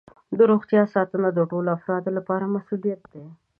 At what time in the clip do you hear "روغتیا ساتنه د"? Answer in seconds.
0.51-1.39